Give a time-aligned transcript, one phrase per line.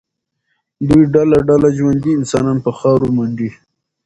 [0.87, 3.49] دوی ډله ډله ژوندي انسانان په خاورو منډي.